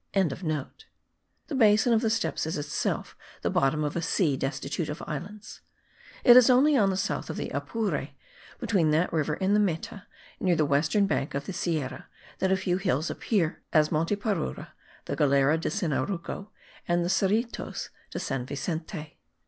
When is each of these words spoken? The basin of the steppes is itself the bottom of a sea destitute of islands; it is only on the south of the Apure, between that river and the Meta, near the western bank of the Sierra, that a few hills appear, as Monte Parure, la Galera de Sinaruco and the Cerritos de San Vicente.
The 0.13 1.55
basin 1.55 1.93
of 1.93 2.01
the 2.01 2.09
steppes 2.09 2.47
is 2.47 2.57
itself 2.57 3.15
the 3.43 3.51
bottom 3.51 3.83
of 3.83 3.95
a 3.95 4.01
sea 4.01 4.35
destitute 4.35 4.89
of 4.89 5.03
islands; 5.05 5.61
it 6.23 6.35
is 6.35 6.49
only 6.49 6.75
on 6.75 6.89
the 6.89 6.97
south 6.97 7.29
of 7.29 7.35
the 7.37 7.51
Apure, 7.53 8.07
between 8.59 8.89
that 8.89 9.13
river 9.13 9.35
and 9.35 9.55
the 9.55 9.59
Meta, 9.59 10.07
near 10.39 10.55
the 10.55 10.65
western 10.65 11.05
bank 11.05 11.35
of 11.35 11.45
the 11.45 11.53
Sierra, 11.53 12.07
that 12.39 12.51
a 12.51 12.57
few 12.57 12.77
hills 12.77 13.11
appear, 13.11 13.61
as 13.73 13.91
Monte 13.91 14.15
Parure, 14.15 14.69
la 15.07 15.13
Galera 15.15 15.59
de 15.59 15.69
Sinaruco 15.69 16.49
and 16.87 17.05
the 17.05 17.07
Cerritos 17.07 17.89
de 18.09 18.17
San 18.17 18.43
Vicente. 18.47 19.19